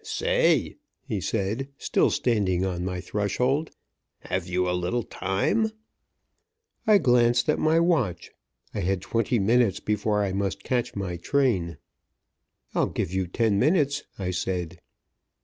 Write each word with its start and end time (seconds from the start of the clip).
"Say," 0.03 0.77
he 1.07 1.21
said, 1.21 1.69
still 1.77 2.09
standing 2.09 2.65
on 2.65 2.83
my 2.83 3.01
threshold, 3.01 3.69
"have 4.21 4.47
you 4.47 4.67
a 4.67 4.71
little 4.73 5.03
time?" 5.03 5.69
I 6.87 6.97
glanced 6.97 7.47
at 7.49 7.59
my 7.59 7.79
watch. 7.79 8.31
I 8.73 8.79
had 8.79 9.03
twenty 9.03 9.37
minutes 9.37 9.79
before 9.79 10.23
I 10.23 10.33
must 10.33 10.63
catch 10.63 10.95
my 10.95 11.17
train. 11.17 11.77
"I'll 12.73 12.87
give 12.89 13.13
you 13.13 13.27
ten 13.27 13.59
minutes," 13.59 14.01
I 14.17 14.31
said. 14.31 14.79